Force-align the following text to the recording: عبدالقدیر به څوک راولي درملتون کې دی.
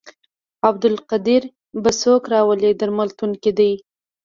عبدالقدیر 0.67 1.43
به 1.83 1.91
څوک 2.01 2.21
راولي 2.33 2.71
درملتون 2.79 3.31
کې 3.41 3.51
دی. 3.57 3.71